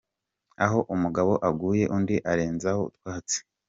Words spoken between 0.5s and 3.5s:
Aho umugabo aguye, undi arenzaho utwatsi.